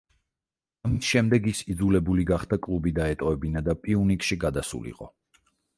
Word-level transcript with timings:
ამის 0.89 1.09
შემდეგ 1.15 1.45
ის 1.51 1.61
იძულებული 1.73 2.27
გახდა 2.31 2.61
კლუბი 2.67 2.97
დაეტოვებინა 3.01 3.65
და 3.69 3.79
„პიუნიკში“ 3.87 4.43
გადასულიყო. 4.47 5.17